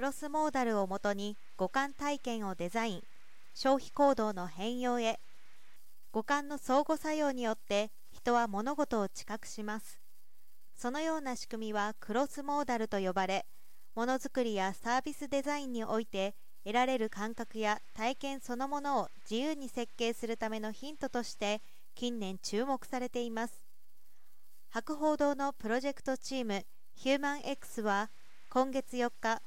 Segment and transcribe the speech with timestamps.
[0.00, 3.02] クロスモーダルをもとに五感体験をデザイン
[3.52, 5.20] 消費行動の変容へ。
[6.10, 10.00] 五感の相互作用によって人は物事を知覚します。
[10.74, 13.44] そのような仕組みはクロスモーダルと呼ばれ
[13.94, 21.60] ものづくりやサービスデザインにおいて得られる感覚や体験そのものを自由に設計するためのヒントとして
[21.94, 23.66] 近年注目されています。
[24.70, 26.64] 博報堂のプロジェクトチーム
[26.94, 28.10] ヒューマン X は
[28.48, 29.42] 今月4日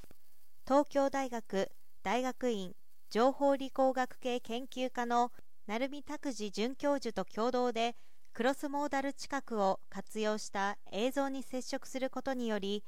[0.66, 1.70] 東京大学
[2.04, 2.72] 大学院
[3.10, 5.34] 情報理工学系研究科の
[5.68, 7.98] 鳴海拓司准教授と共同で
[8.34, 12.82] クロスモーダル知覚を活用した映像に接触することにより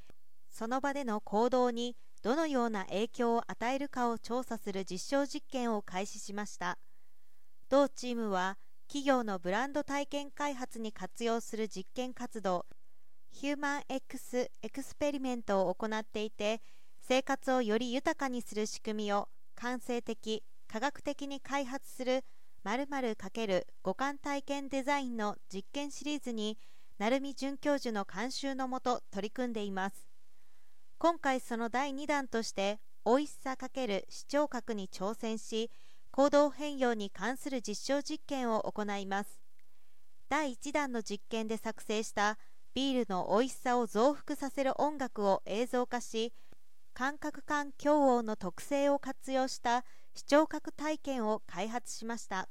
[0.50, 6.78] その場での行動にどのような影響を与えるかを調査する実証実験を開始しました。
[7.68, 12.66] 同チームは企業のブランド体験開発に活用する実験活動
[13.32, 16.62] ヒューマン X エクスペリメントを行っていて
[17.08, 22.24] 生活をより豊かにする仕組みを感性的科学的に開発する
[22.64, 26.58] 〇〇×五感体験デザインの実験シリーズに
[26.98, 30.08] 鳴海准教授の監修のもと取り組んでいます。
[30.98, 35.70] 今回その第2弾として美味しさ×視聴覚に挑戦し
[36.10, 39.40] 行動変容に関する実証実験を行います。
[40.28, 42.40] 第1弾の実験で作成した
[42.74, 46.34] ビールの美味しさを増幅させる音楽を映像化し
[46.96, 52.48] 感覚感共応の特性を活用した視聴覚体験を開発しました。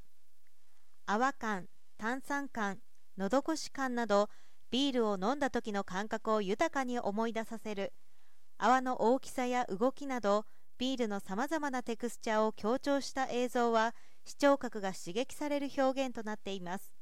[1.07, 1.65] 泡感
[1.97, 2.77] 炭酸感
[3.17, 4.29] 喉越し感など
[4.69, 7.91] ビールを飲んだ時の感覚を豊かに思い出させる。
[8.59, 10.45] 泡の大きさや動きなど
[10.77, 16.93] ビールのさまざまなテクスチャーを強調した映像は視聴覚が刺激される表現となっています。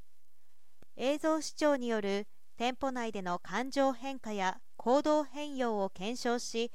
[0.95, 6.71] 映像視聴による店舗内での感情変化や行動変容を検証し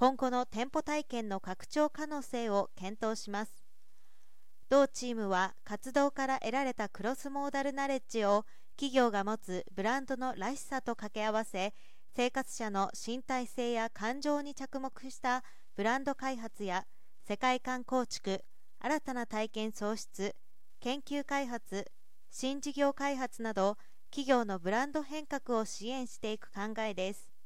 [0.00, 3.66] 今後の店舗体験の拡張可能性を検討します。
[4.68, 8.46] 同チームは活動から得られたクロスモーダルナレッジを
[8.76, 11.74] 企業が持つブランドのらしさと掛け合わせ
[12.14, 15.42] 生活者の身体性や感情に着目した
[15.74, 16.84] ブランド開発や
[17.26, 18.44] 世界観構築
[18.78, 20.36] 新たな体験創出
[20.78, 21.90] 研究開発
[22.30, 23.76] 新事業開発など
[24.12, 27.37] 企業のブランド変革を支援していく考えです。